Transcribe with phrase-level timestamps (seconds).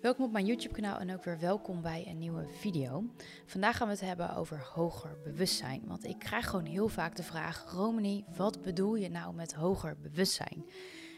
[0.00, 3.04] Welkom op mijn YouTube kanaal en ook weer welkom bij een nieuwe video.
[3.46, 5.82] Vandaag gaan we het hebben over hoger bewustzijn.
[5.86, 9.96] Want ik krijg gewoon heel vaak de vraag, Romani, wat bedoel je nou met hoger
[10.02, 10.64] bewustzijn?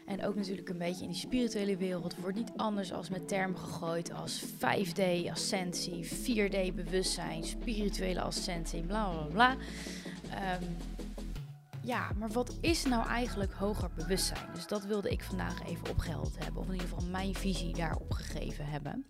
[0.05, 3.57] En ook natuurlijk een beetje in die spirituele wereld wordt niet anders als met termen
[3.57, 9.55] gegooid als 5D ascensie, 4D bewustzijn, spirituele ascensie, bla bla bla.
[10.31, 10.63] Ehm,
[11.83, 14.53] ja, maar wat is nou eigenlijk hoger bewustzijn?
[14.53, 18.11] Dus dat wilde ik vandaag even opgehelderd hebben, of in ieder geval mijn visie daarop
[18.11, 19.05] gegeven hebben.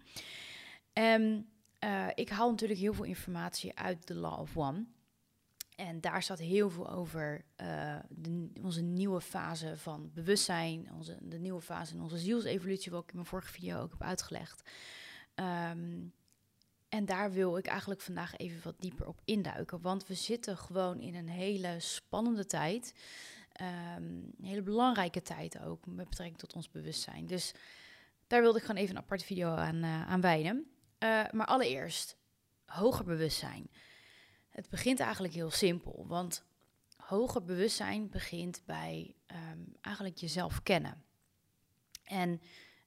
[0.94, 1.50] En
[1.84, 4.86] uh, ik haal natuurlijk heel veel informatie uit de Law of One.
[5.76, 7.46] En daar staat heel veel over
[8.10, 13.10] de, onze nieuwe fase van bewustzijn, onze, de nieuwe fase in onze zielsevolutie, wat ik
[13.10, 14.70] in mijn vorige video ook heb uitgelegd.
[15.36, 16.14] Um,
[16.92, 19.82] en daar wil ik eigenlijk vandaag even wat dieper op induiken.
[19.82, 22.94] Want we zitten gewoon in een hele spannende tijd.
[23.62, 27.26] Um, een hele belangrijke tijd ook met betrekking tot ons bewustzijn.
[27.28, 27.54] Dus
[28.28, 30.72] daar wilde ik gewoon even een aparte video aan, uh, wijden.
[31.00, 32.18] Uh, maar allereerst,
[32.66, 33.70] hoger bewustzijn.
[34.50, 36.06] Het begint eigenlijk heel simpel.
[36.08, 36.44] Want
[36.98, 41.04] hoger bewustzijn begint bij um, eigenlijk jezelf kennen.
[42.04, 42.42] En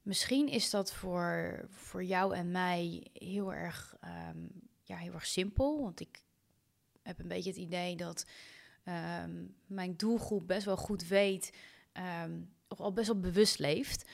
[0.05, 3.95] Misschien is dat voor, voor jou en mij heel erg,
[4.29, 4.49] um,
[4.83, 5.81] ja, heel erg simpel.
[5.81, 6.23] Want ik
[7.01, 8.25] heb een beetje het idee dat
[8.83, 11.57] um, mijn doelgroep best wel goed weet,
[12.23, 14.09] um, of al best wel bewust leeft.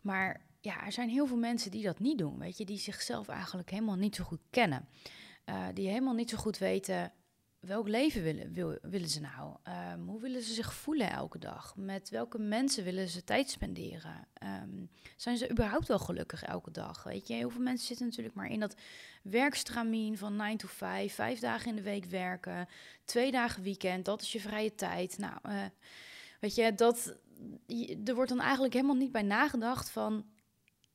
[0.00, 3.28] Maar ja, er zijn heel veel mensen die dat niet doen, weet je, die zichzelf
[3.28, 4.88] eigenlijk helemaal niet zo goed kennen.
[5.46, 7.12] Uh, die helemaal niet zo goed weten
[7.66, 9.56] welk leven willen, wil, willen ze nou?
[9.92, 11.76] Um, hoe willen ze zich voelen elke dag?
[11.76, 14.28] Met welke mensen willen ze tijd spenderen?
[14.62, 17.02] Um, zijn ze überhaupt wel gelukkig elke dag?
[17.02, 18.76] Weet je, heel veel mensen zitten natuurlijk maar in dat
[19.22, 22.68] werkstramien van 9 to 5, vijf dagen in de week werken,
[23.04, 25.18] twee dagen weekend, dat is je vrije tijd.
[25.18, 25.64] Nou, uh,
[26.40, 27.16] weet je, dat,
[28.04, 30.24] er wordt dan eigenlijk helemaal niet bij nagedacht van,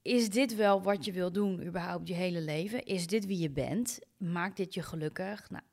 [0.01, 2.83] is dit wel wat je wil doen überhaupt je hele leven?
[2.83, 3.99] Is dit wie je bent?
[4.17, 5.49] Maakt dit je gelukkig?
[5.49, 5.63] Nou,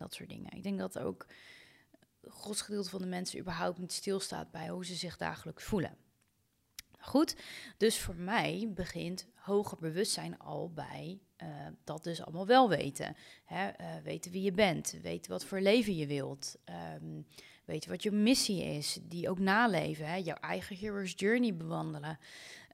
[0.00, 0.52] dat soort dingen.
[0.52, 1.26] Ik denk dat ook
[2.20, 5.96] het grootste gedeelte van de mensen überhaupt niet stilstaat bij hoe ze zich dagelijks voelen.
[6.98, 7.36] Goed,
[7.76, 11.48] dus voor mij begint hoger bewustzijn al bij uh,
[11.84, 13.16] dat dus allemaal wel weten.
[13.44, 13.68] Hè?
[13.68, 16.56] Uh, weten wie je bent, weten wat voor leven je wilt,
[16.94, 17.26] um,
[17.64, 20.16] weten wat je missie is, die ook naleven, hè?
[20.16, 22.18] jouw eigen hero's journey bewandelen.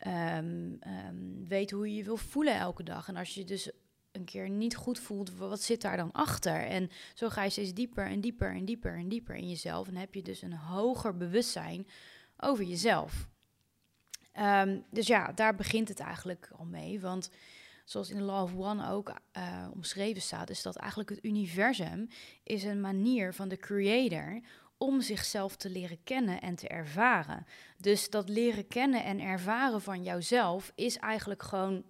[0.06, 3.09] Um, um, weten hoe je je wil voelen elke dag.
[3.09, 3.71] En als je dus
[4.16, 6.66] een keer niet goed voelt, wat zit daar dan achter?
[6.66, 9.88] En zo ga je steeds dieper en dieper en dieper en dieper in jezelf.
[9.88, 11.87] En heb je dus een hoger bewustzijn
[12.37, 13.28] over jezelf.
[14.41, 17.00] Um, dus ja, daar begint het eigenlijk al mee.
[17.00, 17.31] Want
[17.84, 22.09] zoals in de Law of One ook uh, omschreven staat, is dat eigenlijk het universum
[22.43, 24.41] is een manier van de creator
[24.78, 27.47] om zichzelf te leren kennen en te ervaren.
[27.78, 31.84] Dus dat leren kennen en ervaren van jouzelf is eigenlijk gewoon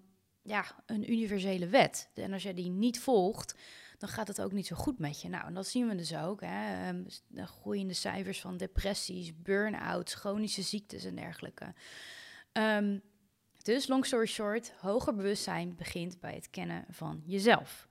[0.47, 2.09] ja, een universele wet.
[2.15, 3.55] En als jij die niet volgt,
[3.99, 5.29] dan gaat het ook niet zo goed met je.
[5.29, 6.41] Nou, en dat zien we dus ook.
[6.41, 6.89] Hè.
[6.89, 11.75] Um, de groeiende cijfers van depressies, burn-outs, chronische ziektes en dergelijke.
[12.53, 13.03] Um,
[13.62, 17.89] dus, long story short, hoger bewustzijn begint bij het kennen van jezelf.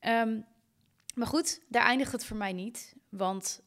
[0.00, 0.46] Um,
[1.14, 2.94] maar goed, daar eindigt het voor mij niet.
[3.08, 3.62] Want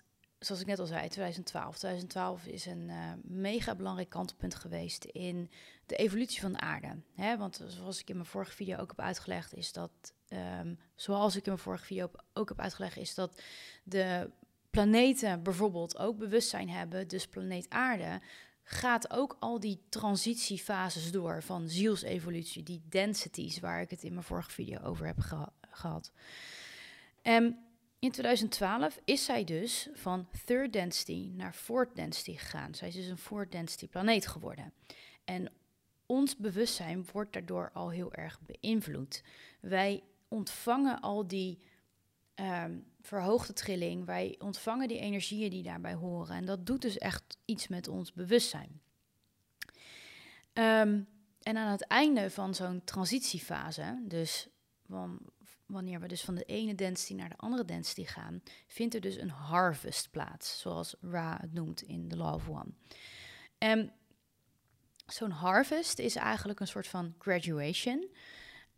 [0.45, 1.77] zoals ik net al zei, 2012.
[1.77, 5.49] 2012 is een uh, mega belangrijk kantelpunt geweest in
[5.85, 7.01] de evolutie van de aarde.
[7.15, 7.37] Hè?
[7.37, 9.91] Want zoals ik in mijn vorige video ook heb uitgelegd, is dat,
[10.61, 13.41] um, zoals ik in mijn vorige video ook heb uitgelegd, is dat
[13.83, 14.29] de
[14.69, 17.07] planeten bijvoorbeeld ook bewustzijn hebben.
[17.07, 18.21] Dus planeet aarde
[18.63, 24.25] gaat ook al die transitiefases door van zielsevolutie, die densities waar ik het in mijn
[24.25, 26.11] vorige video over heb geha gehad.
[27.21, 27.70] En
[28.01, 32.75] in 2012 is zij dus van third density naar fourth density gegaan.
[32.75, 34.73] Zij is dus een fourth density planeet geworden.
[35.25, 35.51] En
[36.05, 39.23] ons bewustzijn wordt daardoor al heel erg beïnvloed.
[39.59, 41.59] Wij ontvangen al die
[42.35, 46.35] um, verhoogde trilling, wij ontvangen die energieën die daarbij horen.
[46.35, 48.81] En dat doet dus echt iets met ons bewustzijn.
[50.53, 51.07] Um,
[51.41, 54.47] en aan het einde van zo'n transitiefase, dus
[54.87, 55.19] van,
[55.71, 59.15] wanneer we dus van de ene density naar de andere density gaan, vindt er dus
[59.15, 62.73] een harvest plaats, zoals Ra het noemt in The Law of One.
[63.57, 63.93] En
[65.05, 68.09] zo'n harvest is eigenlijk een soort van graduation.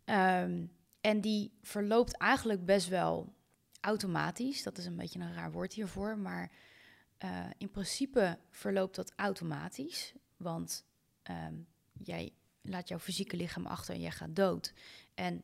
[0.04, 3.34] Um, en die verloopt eigenlijk best wel
[3.80, 4.62] automatisch.
[4.62, 6.52] Dat is een beetje een raar woord hiervoor, maar
[7.24, 10.14] uh, in principe verloopt dat automatisch.
[10.36, 10.86] Want
[11.30, 14.72] um, jij laat jouw fysieke lichaam achter en jij gaat dood.
[15.14, 15.42] En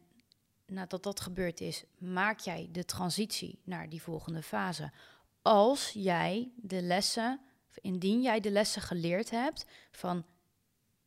[0.71, 4.93] nadat dat gebeurd is, maak jij de transitie naar die volgende fase.
[5.43, 7.41] Als jij de lessen,
[7.75, 10.25] indien jij de lessen geleerd hebt van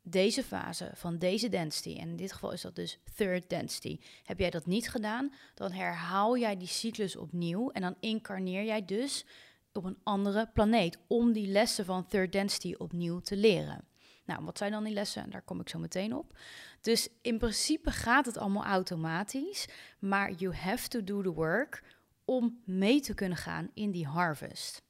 [0.01, 4.39] deze fase van deze density, en in dit geval is dat dus third density, heb
[4.39, 9.25] jij dat niet gedaan, dan herhaal jij die cyclus opnieuw en dan incarneer jij dus
[9.73, 13.92] op een andere planeet om die lessen van third density opnieuw te leren.
[14.25, 15.29] Nou, wat zijn dan die lessen?
[15.29, 16.37] Daar kom ik zo meteen op.
[16.81, 19.67] Dus in principe gaat het allemaal automatisch,
[19.99, 21.83] maar you have to do the work
[22.25, 24.81] om mee te kunnen gaan in die harvest.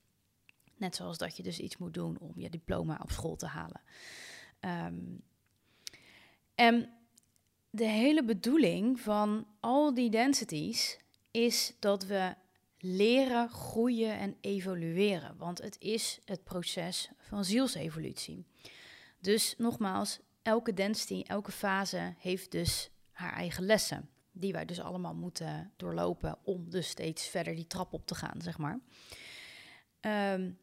[0.78, 3.82] Net zoals dat je dus iets moet doen om je diploma op school te halen.
[4.60, 4.96] Ehm,
[6.56, 6.90] en
[7.70, 11.00] de hele bedoeling van al die densities
[11.32, 12.36] is dat we
[12.80, 15.38] leren, groeien en evolueren.
[15.38, 18.46] Want het is het proces van zielsevolutie.
[19.24, 24.10] Dus nogmaals, elke density, elke fase heeft dus haar eigen lessen.
[24.32, 28.42] Die wij dus allemaal moeten doorlopen om dus steeds verder die trap op te gaan,
[28.42, 28.80] zeg maar.
[30.34, 30.58] Um,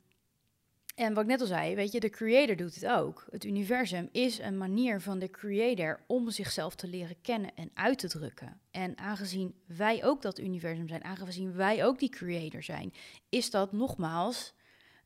[0.95, 3.27] en wat ik net al zei, weet je, de creator doet het ook.
[3.31, 7.99] Het universum is een manier van de creator om zichzelf te leren kennen en uit
[7.99, 8.61] te drukken.
[8.71, 12.93] En aangezien wij ook dat universum zijn, aangezien wij ook die creator zijn,
[13.29, 14.55] is dat nogmaals,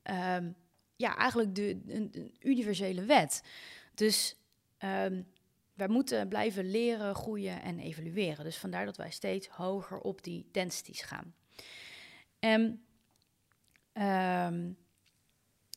[0.02, 0.50] ehm,
[0.96, 3.42] ja, eigenlijk de, een, universele wet.
[3.94, 4.36] Dus
[4.78, 5.26] um,
[5.74, 8.44] wij moeten blijven leren, groeien en evolueren.
[8.44, 11.34] Dus vandaar dat wij steeds hoger op die densities gaan.
[12.38, 12.62] En
[13.92, 14.76] um,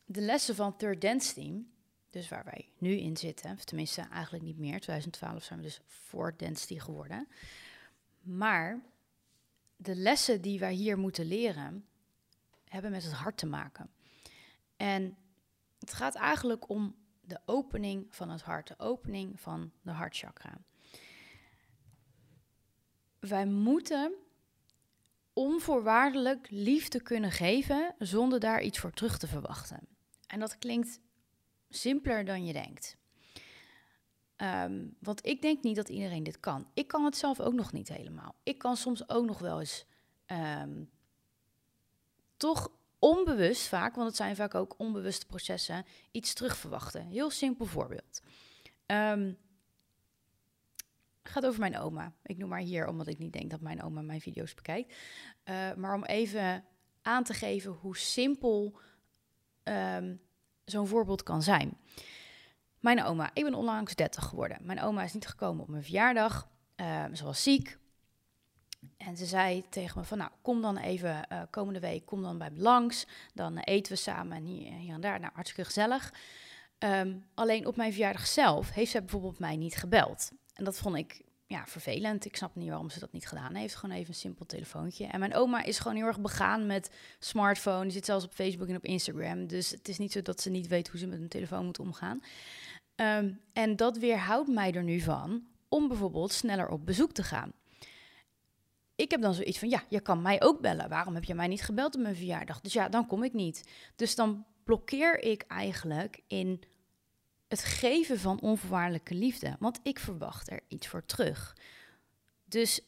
[0.06, 1.02] de lessen van Third
[1.34, 1.72] Team,
[2.10, 5.82] dus waar wij nu in zitten, of tenminste eigenlijk niet meer, 2012 zijn we dus
[5.88, 7.28] voor Density geworden.
[8.22, 8.82] Maar
[9.76, 11.86] de lessen die wij hier moeten leren,
[12.64, 13.90] hebben met het hart te maken.
[14.78, 15.18] En
[15.80, 20.58] het gaat eigenlijk om de opening van het hart, de opening van de hartchakra.
[23.20, 24.14] Wij moeten
[25.34, 29.88] onvoorwaardelijk liefde kunnen geven zonder daar iets voor terug te verwachten.
[30.28, 31.00] En dat klinkt
[31.70, 32.98] simpeler dan je denkt.
[34.38, 36.68] Um, want ik denk niet dat iedereen dit kan.
[36.74, 38.36] Ik kan het zelf ook nog niet helemaal.
[38.44, 39.86] Ik kan soms ook nog wel eens
[40.28, 40.90] um,
[42.38, 47.08] toch onbewust vaak, want het zijn vaak ook onbewuste processen, iets terugverwachten.
[47.08, 48.22] Heel simpel voorbeeld.
[48.86, 49.38] Um,
[51.24, 52.14] gaat over mijn oma.
[52.24, 54.96] Ik noem maar hier, omdat ik niet denk dat mijn oma mijn video's bekijkt.
[55.46, 56.66] Uh, maar om even
[57.02, 58.80] aan te geven hoe simpel
[59.64, 60.22] um,
[60.66, 61.78] zo'n voorbeeld kan zijn.
[62.80, 64.58] Mijn oma, ik ben onlangs 30 geworden.
[64.62, 66.50] Mijn oma is niet gekomen op mijn verjaardag.
[66.76, 67.78] Um, ze was ziek.
[68.98, 72.38] En ze zei tegen me van, nou, kom dan even uh, komende week, kom dan
[72.38, 73.08] bij me langs.
[73.34, 75.20] Dan eten we samen en hier, en daar.
[75.20, 76.14] Nou, hartstikke gezellig.
[76.80, 80.32] Um, alleen op mijn verjaardag zelf heeft zij bijvoorbeeld mij niet gebeld.
[80.54, 82.26] En dat vond ik ja, vervelend.
[82.26, 83.76] Ik snap niet waarom ze dat niet gedaan heeft.
[83.76, 85.06] Gewoon even een simpel telefoontje.
[85.06, 87.84] En mijn oma is gewoon heel erg begaan met smartphone.
[87.84, 89.48] Die zit zelfs op Facebook en op Instagram.
[89.48, 91.80] Dus het is niet zo dat ze niet weet hoe ze met een telefoon moet
[91.80, 92.22] omgaan.
[92.96, 97.54] Um, en dat weerhoudt mij er nu van om bijvoorbeeld sneller op bezoek te gaan.
[98.98, 100.90] Ik heb dan zoiets van, ja, je kan mij ook bellen.
[100.90, 102.62] Waarom heb je mij niet gebeld op mijn verjaardag?
[102.62, 103.70] Dus ja, dan kom ik niet.
[103.96, 106.64] Dus dan blokkeer ik eigenlijk in
[107.48, 109.56] het geven van onvoorwaardelijke liefde.
[109.60, 111.58] Want ik verwacht er iets voor terug.
[112.46, 112.82] Dus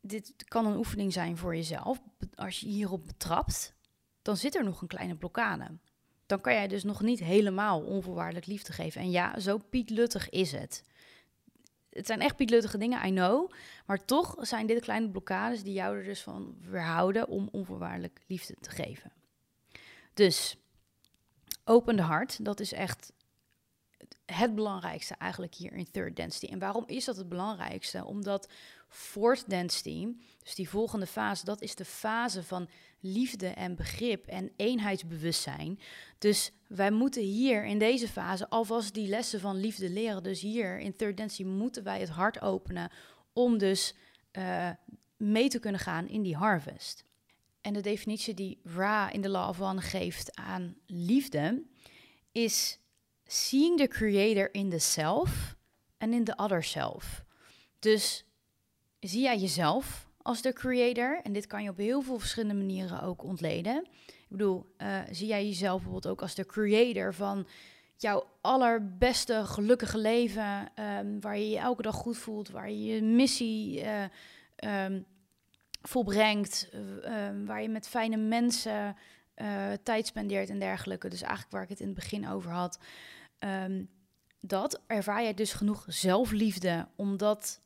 [0.00, 2.00] dit kan een oefening zijn voor jezelf.
[2.34, 3.74] Als je hierop betrapt,
[4.22, 5.78] dan zit er nog een kleine blokkade.
[6.26, 9.00] Dan kan jij dus nog niet helemaal onvoorwaardelijk liefde geven.
[9.00, 10.84] En ja, zo pietluttig is het.
[11.90, 13.50] Het zijn echt pietluttige dingen, I know.
[13.86, 18.54] Maar toch zijn dit kleine blokkades die jou er dus van weerhouden om onvoorwaardelijk liefde
[18.60, 19.12] te geven.
[20.14, 20.56] Dus
[21.64, 23.12] open de hart, dat is echt
[24.26, 26.46] het belangrijkste eigenlijk hier in third density.
[26.46, 28.04] En waarom is dat het belangrijkste?
[28.04, 28.48] Omdat
[28.88, 32.68] fourth density, dus die volgende fase, dat is de fase van
[33.00, 35.80] liefde en begrip en eenheidsbewustzijn.
[36.18, 40.22] Dus wij moeten hier in deze fase alvast die lessen van liefde leren.
[40.22, 42.90] Dus hier in third density moeten wij het hart openen
[43.32, 43.94] om dus
[44.32, 44.70] uh,
[45.16, 47.04] mee te kunnen gaan in die harvest.
[47.60, 51.62] En de definitie die Ra in de Law of One geeft aan liefde
[52.32, 52.78] is
[53.24, 55.56] seeing the creator in the self
[55.98, 57.24] en in the other self.
[57.78, 58.24] Dus
[59.00, 61.20] zie jij jezelf als de creator?
[61.22, 63.86] En dit kan je op heel veel verschillende manieren ook ontleden.
[64.06, 67.46] Ik bedoel, uh, zie jij jezelf bijvoorbeeld ook als de creator van
[67.96, 73.02] jouw allerbeste gelukkige leven, um, waar je je elke dag goed voelt, waar je je
[73.02, 75.06] missie uh, um,
[75.82, 78.96] volbrengt, uh, waar je met fijne mensen
[79.82, 81.08] tijd spendeert en dergelijke.
[81.08, 82.78] Dus eigenlijk waar ik het in het begin over had.
[84.40, 87.60] Dat ervaar jij dus genoeg zelfliefde om, dat,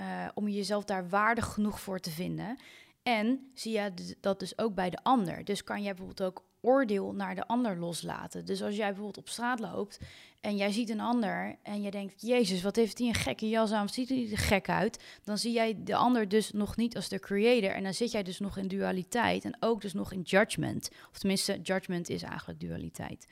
[0.00, 2.58] uh, om jezelf daar waardig genoeg voor te vinden.
[3.02, 5.44] En zie je dat dus ook bij de ander.
[5.44, 8.44] Dus kan jij bijvoorbeeld ook oordeel naar de ander loslaten.
[8.44, 9.98] Dus als jij bijvoorbeeld op straat loopt
[10.40, 13.72] en jij ziet een ander en je denkt, Jezus, wat heeft hij een gekke jas
[13.72, 15.02] aan, ziet hij er gek uit?
[15.24, 18.22] Dan zie jij de ander dus nog niet als de creator en dan zit jij
[18.22, 20.90] dus nog in dualiteit en ook dus nog in judgment.
[21.10, 23.26] Of tenminste, judgment is eigenlijk dualiteit.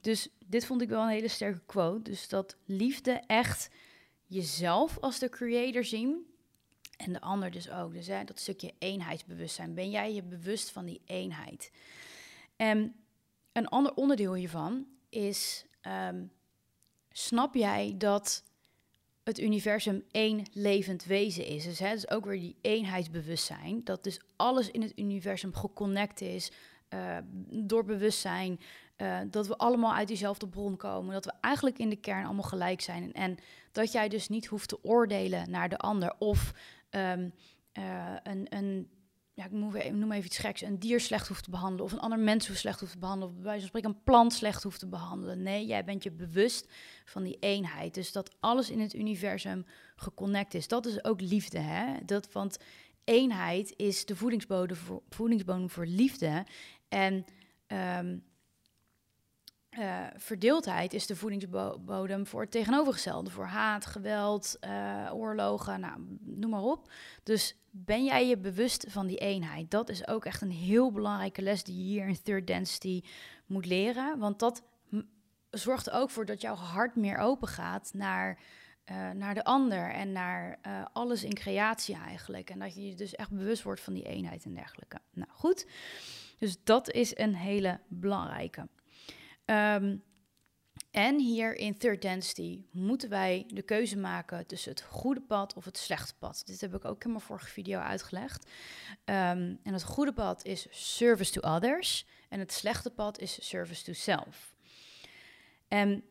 [0.00, 2.10] Dus dit vond ik wel een hele sterke quote.
[2.10, 3.68] Dus dat liefde echt
[4.28, 6.26] jezelf als de creator zien
[6.96, 7.92] en de ander dus ook.
[7.92, 9.74] Dus hè, dat stukje eenheidsbewustzijn.
[9.74, 11.70] Ben jij je bewust van die eenheid?
[12.56, 12.94] En
[13.52, 16.24] een ander onderdeel hiervan is: ehm,
[17.10, 18.42] snap jij dat
[19.24, 21.64] het universum één levend wezen is?
[21.64, 23.84] Dus, hè, dus ook weer die eenheidsbewustzijn.
[23.84, 26.52] Dat dus alles in het universum geconnect is
[26.94, 27.18] uh,
[27.50, 28.60] door bewustzijn.
[29.02, 31.12] Uh, dat we allemaal uit diezelfde bron komen.
[31.12, 33.12] Dat we eigenlijk in de kern allemaal gelijk zijn.
[33.12, 33.38] En,
[33.72, 36.14] dat jij dus niet hoeft te oordelen naar de ander.
[36.18, 36.52] Of
[36.90, 37.32] um,
[37.72, 38.88] uh, een, een
[39.38, 39.50] ja, ik
[39.92, 42.80] noem even iets geks, een dier slecht hoeft te behandelen of een ander mens slecht
[42.80, 45.42] hoeft te behandelen of bij wijze van spreken een plant slecht hoeft te behandelen.
[45.42, 46.68] Nee, jij bent je bewust
[47.04, 47.94] van die eenheid.
[47.94, 50.68] Dus dat alles in het universum geconnect is.
[50.68, 52.04] Dat is ook liefde, hè?
[52.04, 52.58] Dat, want
[53.04, 56.46] eenheid is de voedingsbodem voor, voedingsbodem voor liefde.
[56.88, 57.24] En
[57.98, 58.24] um,
[59.70, 63.30] uh, verdeeldheid is de voedingsbodem voor het tegenovergestelde.
[63.30, 66.92] Voor haat, geweld, uh, oorlogen, nou, noem maar op.
[67.22, 69.70] Dus ben jij je bewust van die eenheid?
[69.70, 73.02] Dat is ook echt een heel belangrijke les die je hier in Third Density
[73.46, 74.18] moet leren.
[74.18, 74.62] Want dat
[75.50, 78.38] zorgt er ook voor dat jouw hart meer open gaat naar,
[78.90, 80.58] uh, naar de ander en naar
[80.92, 82.50] alles in creatie eigenlijk.
[82.50, 84.98] En dat je je dus echt bewust wordt van die eenheid en dergelijke.
[85.12, 85.66] Nou goed,
[86.38, 88.68] dus dat is een hele belangrijke.
[89.50, 90.02] Um,
[90.90, 95.64] en hier in Third Density moeten wij de keuze maken tussen het goede pad of
[95.64, 96.42] het slechte pad.
[96.46, 98.44] Dit heb ik ook in mijn vorige video uitgelegd.
[99.04, 103.84] Um, en het goede pad is service to others en het slechte pad is service
[103.84, 104.54] to self.
[105.68, 106.04] En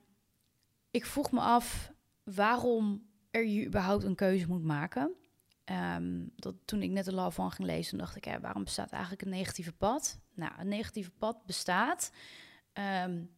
[0.91, 1.91] ik vroeg me af
[2.23, 5.13] waarom er je überhaupt een keuze moet maken.
[5.95, 9.21] Um, dat, toen ik net de Law van ging lezen, dacht ik, waarom bestaat eigenlijk
[9.21, 10.19] een negatieve pad?
[10.33, 12.11] Nou, een negatieve pad bestaat
[12.79, 13.29] um,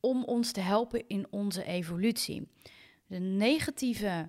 [0.00, 2.48] om ons te helpen in onze evolutie.
[3.06, 4.28] De negatieve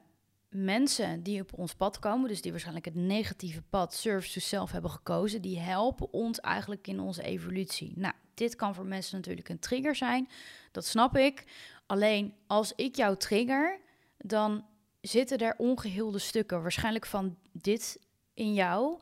[0.49, 4.71] mensen die op ons pad komen, dus die waarschijnlijk het negatieve pad service to self
[4.71, 7.93] hebben gekozen, die helpen ons eigenlijk in onze evolutie.
[7.95, 10.29] Nou, dit kan voor mensen natuurlijk een trigger zijn,
[10.71, 11.43] dat snap ik.
[11.85, 13.79] Alleen als ik jou trigger,
[14.17, 14.65] dan
[15.01, 17.99] zitten er ongeheelde stukken, waarschijnlijk van dit
[18.33, 19.01] in jou.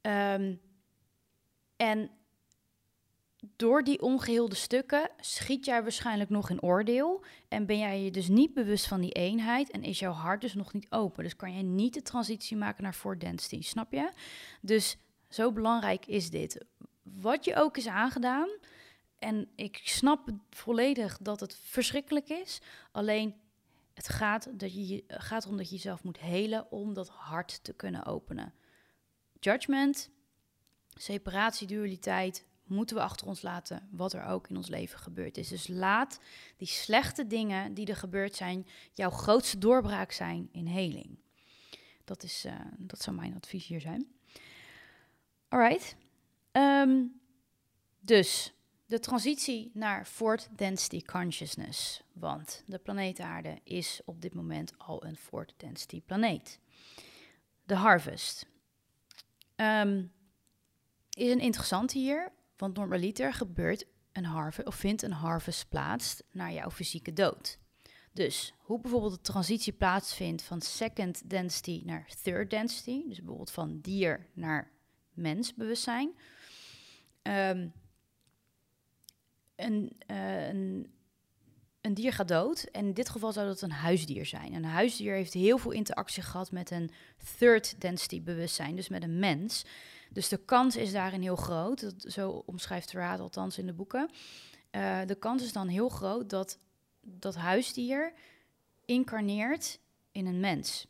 [0.00, 0.60] Um,
[1.76, 2.10] en
[3.56, 8.28] door die ongeheelde stukken schiet jij waarschijnlijk nog in oordeel en ben jij je dus
[8.28, 11.24] niet bewust van die eenheid en is jouw hart dus nog niet open.
[11.24, 14.12] Dus kan je niet de transitie maken naar for density, snap je?
[14.60, 14.96] Dus
[15.28, 16.64] zo belangrijk is dit.
[17.02, 18.48] Wat je ook is aangedaan,
[19.20, 22.60] en ik snap volledig dat het verschrikkelijk is,
[22.92, 23.34] alleen
[23.94, 27.72] het gaat, dat je, gaat erom dat je jezelf moet helen om dat hart te
[27.72, 28.54] kunnen openen.
[29.40, 30.10] Judgment,
[30.88, 35.48] separatie, dualiteit, moeten we achter ons laten wat er ook in ons leven gebeurd is.
[35.48, 36.20] Dus laat
[36.56, 41.18] die slechte dingen die er gebeurd zijn jouw grootste doorbraak zijn in heling.
[42.04, 44.06] Dat, is, uh, dat zou mijn advies hier zijn.
[45.48, 45.96] Alright.
[46.52, 47.20] Um,
[48.00, 48.52] dus
[48.86, 52.02] de transitie naar Fourth Density Consciousness.
[52.12, 56.58] Want de planeet Aarde is op dit moment al een Fourth Density planeet.
[57.64, 58.46] De Harvest.
[59.56, 60.12] Um,
[61.10, 66.52] is een interessante hier, want normaliter gebeurt een harvest of vindt een harvest plaats naar
[66.52, 67.58] jouw fysieke dood.
[68.12, 73.80] Dus hoe bijvoorbeeld de transitie plaatsvindt van second density naar third density, dus bijvoorbeeld van
[73.80, 74.70] dier naar
[75.12, 76.14] mensbewustzijn.
[77.22, 77.72] Um,
[79.56, 80.92] een, uh, een,
[81.80, 84.54] een, dier gaat dood en in dit geval zou dat een huisdier zijn.
[84.54, 86.90] Een huisdier heeft heel veel interactie gehad met een
[87.38, 89.64] third density bewustzijn, dus met een mens.
[90.12, 91.80] Dus de kans is daarin heel groot.
[91.80, 94.10] Dat, zo omschrijft Raad althans in de boeken.
[94.70, 96.58] Uh, de kans is dan heel groot dat
[97.00, 98.12] dat huisdier
[98.84, 99.78] incarneert
[100.12, 100.86] in een mens.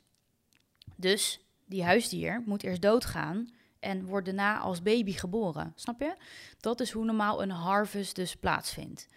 [0.96, 5.72] Dus die huisdier moet eerst doodgaan en wordt daarna als baby geboren.
[5.76, 6.16] Snap je?
[6.60, 9.08] Dat is hoe normaal een harvest dus plaatsvindt.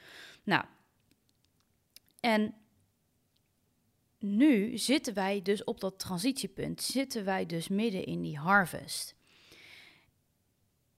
[0.43, 0.65] Nou,
[2.19, 2.55] en
[4.19, 6.81] nu zitten wij dus op dat transitiepunt.
[6.81, 9.15] Zitten wij dus midden in die harvest.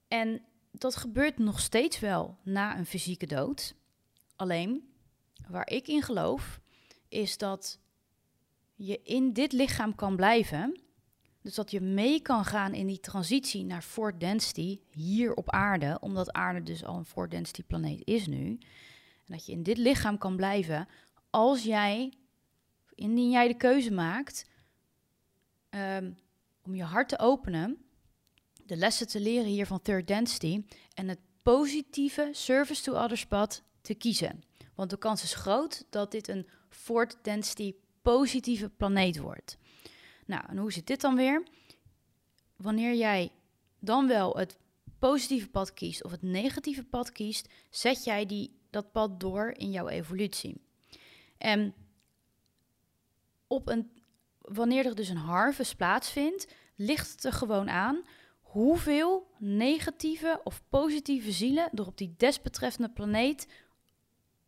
[0.08, 3.74] En dat gebeurt nog steeds wel na een fysieke dood.
[4.36, 4.88] Alleen,
[5.48, 6.60] waar ik in geloof,
[7.08, 7.78] is dat
[8.74, 10.80] je in dit lichaam kan blijven
[11.42, 15.98] Dus dat je mee kan gaan in die transitie naar fourth density hier op aarde,
[16.00, 18.46] omdat aarde dus al een fourth density planeet is nu.
[19.26, 20.88] En dat je in dit lichaam kan blijven
[21.30, 22.12] als jij,
[22.94, 24.50] indien jij de keuze maakt
[25.68, 26.12] ehm,
[26.62, 27.85] om je hart te openen,
[28.66, 33.62] de lessen te leren hier van third density en het positieve service to others pad
[33.80, 34.42] te kiezen.
[34.74, 39.58] Want de kans is groot dat dit een fourth density positieve planeet wordt.
[40.26, 41.42] Nou, en hoe zit dit dan weer?
[42.56, 43.32] Wanneer jij
[43.78, 44.58] dan wel het
[44.98, 49.70] positieve pad kiest of het negatieve pad kiest, zet jij die, dat pad door in
[49.70, 50.60] jouw evolutie.
[51.38, 51.74] En
[53.46, 53.90] op een,
[54.40, 56.46] wanneer er dus een harvest plaatsvindt,
[56.76, 58.04] ligt het er gewoon aan
[58.56, 63.48] hoeveel negatieve of positieve zielen er op die desbetreffende planeet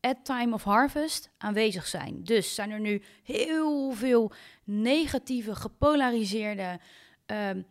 [0.01, 2.25] at time of harvest aanwezig zijn.
[2.25, 4.33] Dus zijn er nu heel veel
[4.65, 6.81] negatieve, gepolariseerde
[7.27, 7.67] um,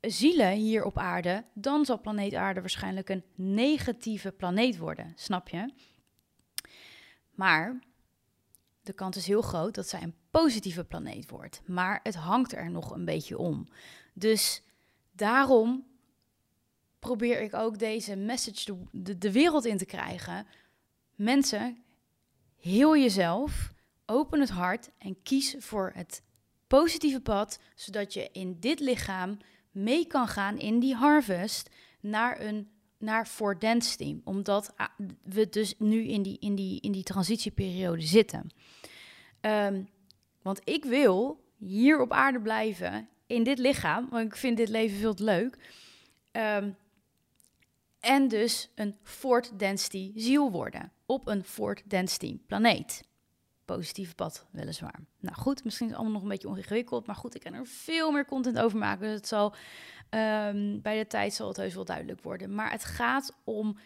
[0.00, 5.72] zielen hier op aarde, dan zal planeet aarde waarschijnlijk een negatieve planeet worden, snap je?
[7.30, 7.78] Maar
[8.82, 11.60] de kans is heel groot dat zij een positieve planeet wordt.
[11.66, 13.68] Maar het hangt er nog een beetje om.
[14.14, 14.64] Dus
[15.16, 15.86] daarom
[16.98, 20.46] probeer ik ook deze message de, de, wereld in te krijgen.
[21.14, 21.78] Mensen,
[22.56, 23.72] heel jezelf,
[24.06, 26.22] open het hart en kies voor het
[26.66, 29.38] positieve pad, zodat je in dit lichaam
[29.70, 31.70] mee kan gaan in die harvest
[32.00, 34.88] naar een naar for dance team, omdat ah,
[35.22, 38.50] we dus nu in die, in die, in die transitieperiode zitten.
[39.40, 39.82] Ehm,
[40.42, 44.98] want ik wil hier op aarde blijven in dit lichaam, want ik vind dit leven
[44.98, 45.58] veel te leuk.
[46.32, 46.70] Ehm,
[48.00, 53.04] en dus een Fort Density ziel worden op een Fort Density planeet.
[53.64, 55.00] Positieve pad, weliswaar.
[55.20, 57.66] Nou goed, misschien is het allemaal nog een beetje ingewikkeld, maar goed, ik kan er
[57.66, 59.06] veel meer content over maken.
[59.06, 59.54] Dus het zal
[60.10, 62.54] um, bij de tijd zal het heus wel duidelijk worden.
[62.54, 63.78] Maar het gaat om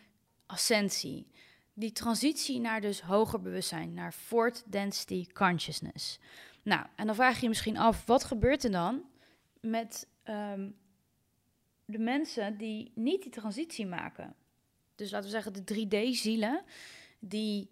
[0.47, 1.27] ascensie.
[1.75, 6.19] Die transitie naar dus hoger bewustzijn, naar Fort Density Consciousness.
[6.63, 9.05] Nou, en dan vraag je je misschien af, wat gebeurt er dan
[9.61, 10.77] met um,
[11.85, 14.35] de mensen die niet die transitie maken?
[14.95, 16.63] Dus laten we zeggen de 3D-zielen
[17.19, 17.71] die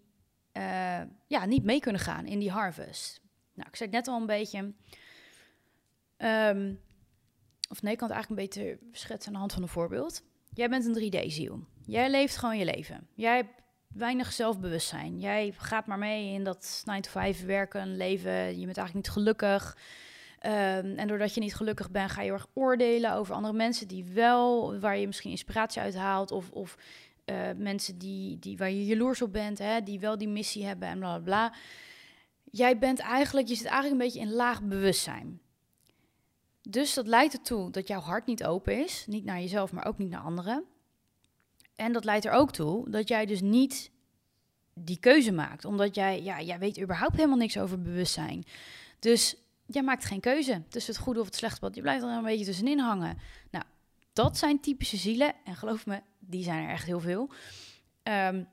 [0.52, 3.20] uh, ja, niet mee kunnen gaan in die harvest.
[3.54, 4.58] Nou, ik zei het net al een beetje.
[6.18, 6.80] Um,
[7.68, 10.22] of nee, ik kan het eigenlijk een beetje schetsen aan de hand van een voorbeeld.
[10.52, 11.58] Jij bent een 3D-ziel.
[11.86, 13.08] Jij leeft gewoon je leven.
[13.14, 15.20] Jij hebt weinig zelfbewustzijn.
[15.20, 18.32] Jij gaat maar mee in dat 9-to-5 werken, leven.
[18.32, 19.76] Je bent eigenlijk niet gelukkig.
[20.42, 23.88] Um, en doordat je niet gelukkig bent, ga je heel erg oordelen over andere mensen
[23.88, 26.30] die wel, waar je misschien inspiratie uit haalt.
[26.30, 26.76] Of, of
[27.24, 30.88] uh, mensen die, die, waar je jaloers op bent, hè, die wel die missie hebben
[30.88, 31.54] en bla bla bla.
[32.50, 35.40] Jij bent eigenlijk, je zit eigenlijk een beetje in laag bewustzijn.
[36.62, 39.04] Dus dat leidt ertoe dat jouw hart niet open is.
[39.06, 40.64] Niet naar jezelf, maar ook niet naar anderen.
[41.76, 43.90] En dat leidt er ook toe dat jij dus niet
[44.74, 45.64] die keuze maakt.
[45.64, 48.44] Omdat jij, ja, jij weet überhaupt helemaal niks over bewustzijn.
[48.98, 49.36] Dus
[49.68, 51.74] jij maakt geen keuze tussen het goede of het slechte pad.
[51.74, 53.18] Je blijft er een beetje tussenin hangen.
[53.50, 53.64] Nou,
[54.12, 55.34] dat zijn typische zielen.
[55.44, 57.30] En geloof me, die zijn er echt heel veel.
[58.02, 58.48] Um,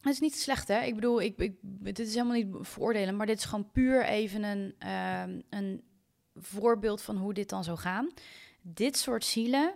[0.00, 0.80] het is niet slecht, hè?
[0.80, 4.42] Ik bedoel, ik, ik, dit is helemaal niet veroordelen, maar dit is gewoon puur even
[4.42, 5.84] een, um, een
[6.34, 8.12] voorbeeld van hoe dit dan zou gaan.
[8.62, 9.74] Dit soort zielen,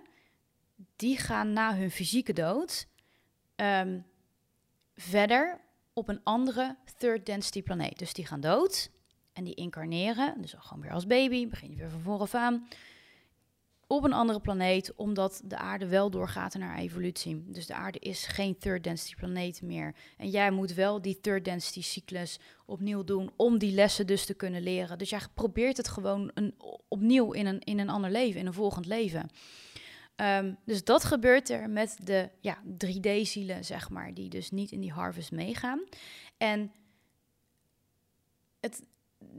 [0.97, 2.89] die gaan na hun fysieke dood
[3.57, 4.07] um,
[4.95, 5.61] verder
[5.93, 7.99] op een andere third density planeet.
[7.99, 8.91] Dus die gaan dood
[9.37, 12.67] en die incarneren, dus gewoon weer als baby, begin je weer van vooraf aan
[13.87, 17.45] op een andere planeet, omdat de aarde wel doorgaat naar haar evolutie.
[17.47, 19.95] Dus de aarde is geen third density planeet meer.
[20.17, 24.35] En jij moet wel die third density cyclus opnieuw doen om die lessen dus te
[24.35, 24.99] kunnen leren.
[24.99, 26.55] Dus jij probeert het gewoon een,
[26.89, 29.29] opnieuw in een, in een ander leven, in een volgend leven.
[30.17, 34.81] Ehm, dus dat gebeurt er met de ja, 3D-zielen, zeg maar, die dus niet in
[34.81, 35.81] die harvest meegaan.
[36.37, 36.73] En
[38.61, 38.83] het,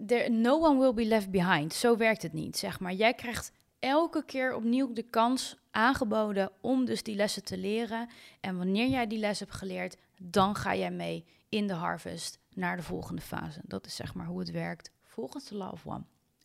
[0.08, 1.74] there, no one will be left behind.
[1.74, 2.94] Zo werkt het niet, zeg maar.
[2.94, 8.10] Jij krijgt elke keer opnieuw de kans aangeboden om dus die lessen te leren.
[8.40, 12.76] En wanneer jij die les hebt geleerd, dan ga jij mee in de harvest naar
[12.76, 13.60] de volgende fase.
[13.64, 16.04] Dat is zeg maar hoe het werkt volgens de Law of One.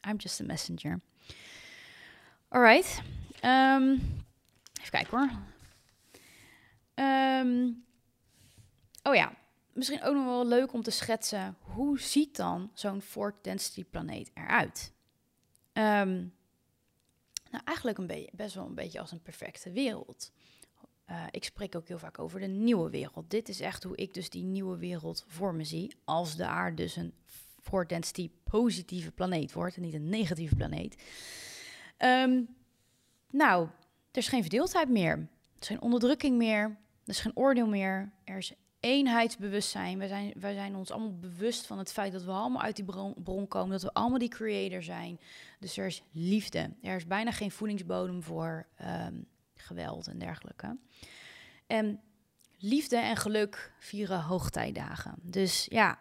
[0.09, 1.01] I'm just a messenger.
[2.49, 3.03] Alright.
[3.45, 3.93] Um,
[4.81, 5.31] even kijken hoor.
[6.95, 7.85] Um,
[9.03, 9.33] oh ja,
[9.73, 11.57] misschien ook nog wel leuk om te schetsen.
[11.61, 14.93] Hoe ziet dan zo'n fourth density planeet eruit?
[15.73, 16.35] Um,
[17.51, 20.33] nou, eigenlijk een beetje, best wel een beetje als een perfecte wereld.
[21.11, 23.31] Uh, ik spreek ook heel vaak over de nieuwe wereld.
[23.31, 25.97] Dit is echt hoe ik dus die nieuwe wereld voor me zie.
[26.05, 27.15] Als de aarde dus een
[27.63, 31.03] voor density positieve planeet wordt en niet een negatieve planeet.
[31.97, 32.43] Ehm,
[33.31, 33.67] nou,
[34.11, 35.13] er is geen verdeeldheid meer.
[35.13, 36.63] Er is geen onderdrukking meer.
[37.05, 38.13] Er is geen oordeel meer.
[38.25, 38.53] Er is
[38.83, 39.99] eenheidsbewustzijn.
[39.99, 42.85] We zijn, wij zijn ons allemaal bewust van het feit dat we allemaal uit die
[43.23, 43.71] bron, komen.
[43.71, 45.21] Dat we allemaal die creator zijn.
[45.59, 46.71] Dus er is liefde.
[46.83, 49.15] Er is bijna geen voedingsbodem voor ehm,
[49.55, 50.77] geweld en dergelijke.
[51.67, 52.01] En
[52.59, 55.15] liefde en geluk vieren hoogtijdagen.
[55.21, 55.99] Dus ja,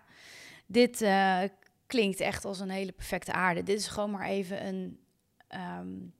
[0.66, 1.42] dit uh,
[1.86, 3.64] klinkt echt als een hele perfecte aarde.
[3.64, 5.00] Dit is gewoon maar even een,
[5.80, 6.14] um,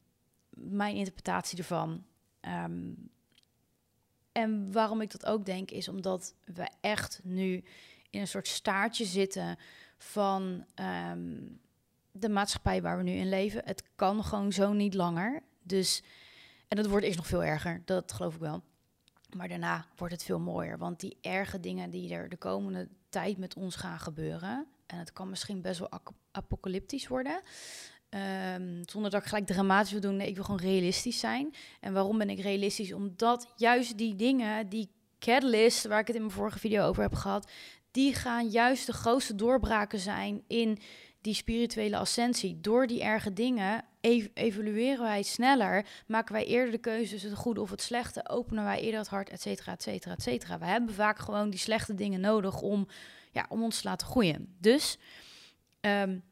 [0.50, 2.04] mijn interpretatie ervan.
[2.42, 3.10] Um,
[4.32, 7.64] en waarom ik dat ook denk, is omdat we echt nu
[8.10, 9.58] in een soort staartje zitten
[9.98, 10.66] van
[11.12, 11.60] um,
[12.12, 13.62] de maatschappij waar we nu in leven.
[13.66, 15.44] Het kan gewoon zo niet langer.
[15.64, 16.04] Dus,
[16.68, 18.64] en het wordt eerst nog veel erger, dat geloof ik wel.
[19.36, 20.78] Maar daarna wordt het veel mooier.
[20.78, 24.68] Want die erge dingen die er de komende tijd met ons gaan gebeuren.
[24.86, 27.42] En het kan misschien best wel apocalyptisch worden.
[28.56, 30.16] Um, zonder dat ik gelijk dramatisch wil doen.
[30.16, 31.54] Nee, ik wil gewoon realistisch zijn.
[31.80, 32.94] En waarom ben ik realistisch?
[32.94, 37.14] Omdat juist die dingen, die catalyst, waar ik het in mijn vorige video over heb
[37.14, 37.52] gehad,
[37.92, 40.80] die gaan juist de grootste doorbraken zijn in
[41.22, 42.62] die spirituele ascensie.
[42.62, 47.40] Door die erge dingen ev evolueren wij sneller, maken wij eerder de keuze tussen het
[47.40, 50.60] goede of het slechte, openen wij eerder het hart, et cetera, et cetera, et cetera.
[50.60, 52.88] We hebben vaak gewoon die slechte dingen nodig om,
[53.32, 54.56] ja, om ons te laten groeien.
[54.60, 54.98] Dus
[55.82, 56.24] um,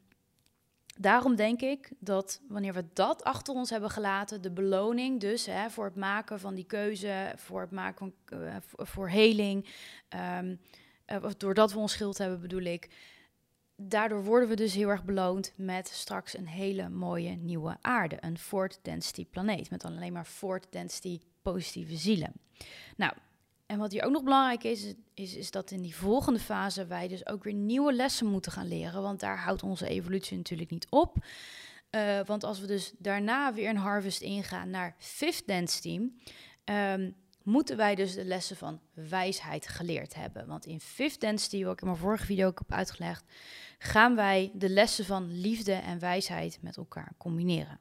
[1.00, 5.70] daarom denk ik dat wanneer we dat achter ons hebben gelaten, de beloning dus hè,
[5.70, 9.66] voor het maken van die keuze, voor het maken van uh, voor heling,
[10.38, 10.60] um,
[11.06, 12.88] uh, doordat we ons schild hebben bedoel ik,
[13.76, 18.38] daardoor worden we dus heel erg beloond met straks een hele mooie nieuwe aarde, een
[18.38, 22.32] Fort Density planeet met alleen maar Fort Density positieve zielen.
[22.96, 23.12] Nou,
[23.70, 27.08] en wat hier ook nog belangrijk is, is, is dat in die volgende fase wij
[27.08, 29.02] dus ook weer nieuwe lessen moeten gaan leren.
[29.02, 31.16] Want daar houdt onze evolutie natuurlijk niet op.
[31.90, 36.00] Uh, want als we dus daarna weer een harvest ingaan naar fifth density,
[36.64, 40.46] um, moeten wij dus de lessen van wijsheid geleerd hebben.
[40.46, 43.24] Want in fifth density, wat ik in mijn vorige video ook heb uitgelegd,
[43.78, 47.78] gaan wij de lessen van liefde en wijsheid met elkaar combineren.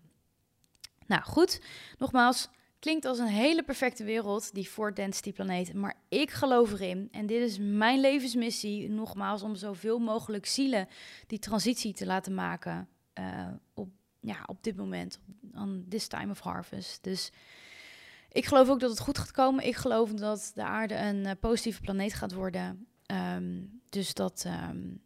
[1.06, 1.62] Nou goed,
[1.98, 2.50] nogmaals,
[2.80, 5.74] Klinkt als een hele perfecte wereld, die Fort Density planeet.
[5.74, 7.08] Maar ik geloof erin.
[7.12, 10.88] En dit is mijn levensmissie, nogmaals, om zoveel mogelijk zielen
[11.28, 12.88] die transitie te laten maken.
[13.20, 13.90] Uh, op,
[14.20, 15.20] ja, op dit moment,
[15.54, 17.04] on this time of harvest.
[17.04, 17.32] Dus
[18.32, 19.66] ik geloof ook dat het goed gaat komen.
[19.66, 22.88] Ik geloof dat de aarde een uh, positieve planeet gaat worden.
[23.36, 25.02] Um, dus dat, um,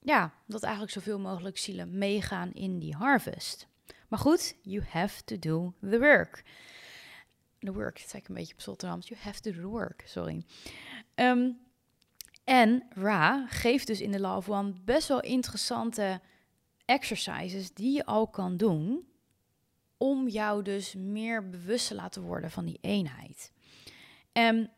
[0.00, 3.68] ja, dat eigenlijk zoveel mogelijk zielen meegaan in die harvest.
[4.08, 6.44] Maar goed, you have to do the work
[7.58, 8.00] the work.
[8.12, 9.08] Dat een beetje op Zolterhams.
[9.08, 10.02] You have to do the work.
[10.06, 10.44] Sorry.
[11.14, 11.58] Um,
[12.44, 16.20] en Ra geeft dus in de Love One best wel interessante
[16.84, 19.06] exercises die je al kan doen
[19.96, 23.52] om jou dus meer bewust te laten worden van die eenheid.
[24.32, 24.68] Um,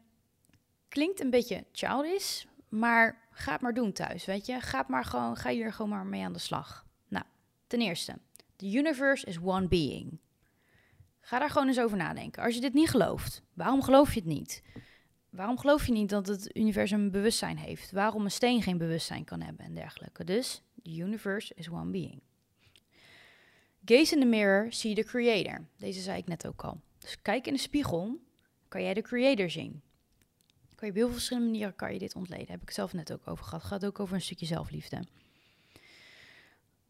[0.88, 4.60] klinkt een beetje childish, maar ga het maar doen thuis, weet je.
[4.60, 6.86] Ga, maar gewoon, ga hier gewoon maar mee aan de slag.
[7.08, 7.24] Nou,
[7.66, 8.18] ten eerste,
[8.56, 10.18] the universe is one being.
[11.30, 12.42] Ga daar gewoon eens over nadenken.
[12.42, 14.62] Als je dit niet gelooft, waarom geloof je het niet?
[15.28, 17.92] Waarom geloof je niet dat het universum bewustzijn heeft?
[17.92, 20.24] Waarom een steen geen bewustzijn kan hebben en dergelijke?
[20.24, 22.20] Dus, the universe is one being.
[23.84, 25.66] Gaze in the mirror, see the creator.
[25.76, 26.80] Deze zei ik net ook al.
[26.98, 28.20] Dus kijk in de spiegel,
[28.68, 29.82] kan jij de creator zien.
[30.74, 32.50] Kan je op heel veel verschillende manieren kan je dit ontleden.
[32.50, 33.62] Heb ik zelf net ook over gehad.
[33.62, 35.04] Het gaat ook over een stukje zelfliefde.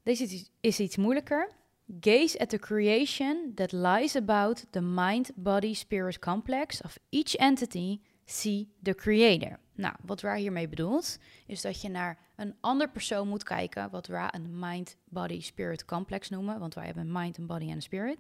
[0.03, 1.59] Deze is iets moeilijker.
[1.99, 8.01] Gaze at the creation that lies about the mind-body-spirit complex of each entity.
[8.27, 9.59] See the creator.
[9.75, 14.07] Nou, wat Ra hiermee bedoelt, is dat je naar een ander persoon moet kijken, wat
[14.07, 18.19] Ra een mind-body-spirit complex noemen, want wij hebben mind, een body en spirit.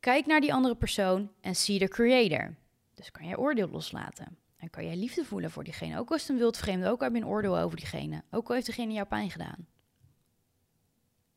[0.00, 2.54] Kijk naar die andere persoon en see the creator.
[2.94, 4.36] Dus kan jij oordeel loslaten.
[4.56, 5.98] En kan jij liefde voelen voor diegene.
[5.98, 8.22] Ook als het een wild vreemde, ook heb je een oordeel over diegene.
[8.30, 9.66] Ook al heeft diegene jou pijn gedaan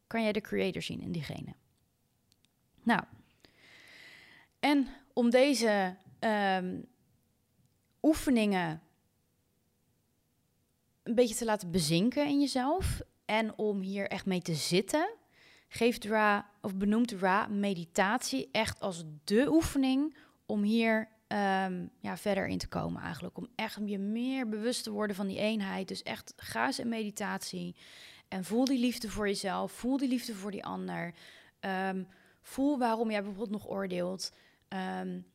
[0.08, 1.54] kan jij de creator zien in diegene.
[2.84, 3.04] Nou,
[4.60, 6.86] en om deze um,
[8.02, 8.82] oefeningen
[11.04, 15.14] een beetje te laten bezinken in jezelf en om hier echt mee te zitten,
[15.68, 22.48] geeft Ra of benoemt Ra meditatie echt als de oefening om hier um, ja, verder
[22.48, 23.38] in te komen eigenlijk.
[23.38, 25.88] Om echt je meer bewust te worden van die eenheid.
[25.88, 27.76] Dus echt ga eens in meditatie.
[28.36, 31.14] En voel die liefde voor jezelf, voel die liefde voor die ander.
[31.60, 32.08] Um,
[32.42, 34.32] voel waarom jij bijvoorbeeld nog oordeelt.
[35.00, 35.26] Um,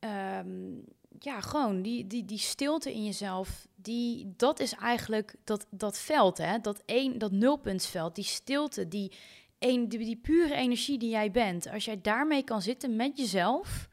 [0.00, 0.84] um,
[1.18, 6.38] ja, gewoon die, die, die stilte in jezelf, die, dat is eigenlijk dat, dat veld,
[6.38, 6.58] hè?
[6.58, 9.12] Dat, één, dat nulpuntsveld, die stilte, die
[9.58, 13.88] een, die, die pure energie die jij bent, als jij daarmee kan zitten met jezelf,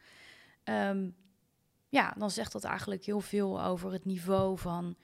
[0.63, 1.09] ehm,
[1.89, 4.95] ja, dan zegt dat eigenlijk heel veel over het niveau van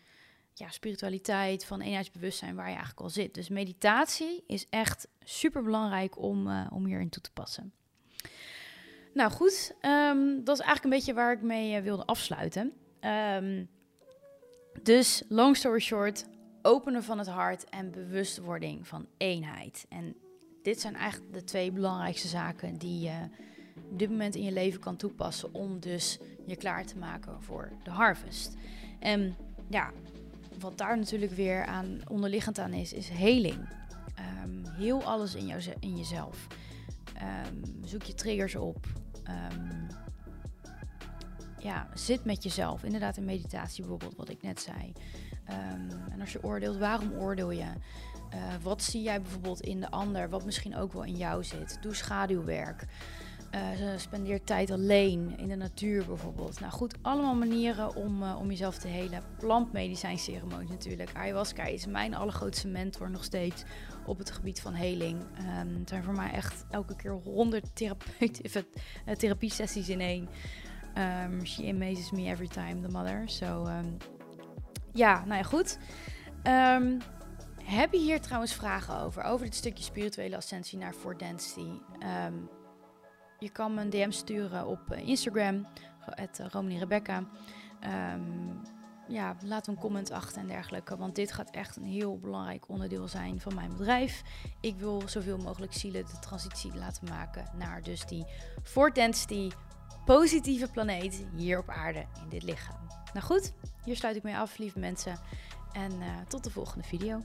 [0.54, 3.34] ja, spiritualiteit, van eenheidsbewustzijn waar je eigenlijk al zit.
[3.34, 7.74] Dus meditatie is echt super belangrijk om, uh, om hierin toe te passen.
[9.14, 12.74] Nou goed, ehm, dat is eigenlijk een beetje waar ik mee uh, wilde afsluiten.
[13.02, 13.70] Um,
[14.82, 16.26] dus long story short,
[16.62, 19.86] openen van het hart en bewustwording van eenheid.
[19.90, 20.16] En
[20.62, 23.30] dit zijn eigenlijk de twee belangrijkste zaken die je
[23.92, 27.72] op dit moment in je leven kan toepassen om dus je klaar te maken voor
[27.84, 28.56] de harvest.
[29.00, 29.36] En
[29.70, 29.92] ja,
[30.60, 33.70] wat daar natuurlijk weer aan onderliggend aan is, is heling.
[34.44, 36.48] Um, heel alles in, jou, in jezelf.
[37.48, 38.88] Um, zoek je triggers op.
[39.54, 39.88] Um,
[41.60, 42.84] ja, zit met jezelf.
[42.84, 44.94] Inderdaad, in meditatie bijvoorbeeld, wat ik net zei.
[46.12, 47.66] en als je oordeelt, waarom oordeel je?
[48.34, 51.78] Uh, wat zie jij bijvoorbeeld in de ander, wat misschien ook wel in jou zit?
[51.82, 52.86] Doe schaduwwerk.
[53.56, 53.60] Uh,
[53.98, 56.60] spendeer tijd alleen in de natuur bijvoorbeeld.
[56.60, 59.24] Nou goed, allemaal manieren om, uh, om jezelf te helen.
[59.38, 61.10] Plantmedicijnceremonies natuurlijk.
[61.14, 63.64] Ayahuasca is mijn allergrootste mentor nog steeds
[64.06, 65.22] op het gebied van heling.
[65.22, 67.66] Um, het zijn voor mij echt elke keer honderd
[69.18, 70.30] therapie sessies in één.
[70.98, 73.30] Um, she amazes me every time, the mother.
[73.30, 73.98] So, um,
[74.94, 75.78] ja, nou ja, goed.
[77.64, 79.24] Heb je hier trouwens vragen over?
[79.24, 81.70] Over dit stukje spirituele ascensie naar For Density?
[83.44, 85.68] Je kan me een DM sturen op eh, Instagram,
[86.00, 87.24] het uh, Romani Rebecca.
[88.14, 88.62] Um,
[89.08, 90.98] ja, laat een comment achter en dergelijke.
[90.98, 94.22] Want dit gaat echt een heel belangrijk onderdeel zijn van mijn bedrijf.
[94.62, 98.26] Ik wil zoveel mogelijk zielen de transitie laten maken naar dus die
[98.64, 99.52] For Density
[100.06, 102.88] positieve planeet hier op aarde in dit lichaam.
[103.14, 103.54] Nou goed,
[103.84, 105.20] hier sluit ik mee af, lieve mensen.
[105.74, 107.24] En uh, tot de volgende video.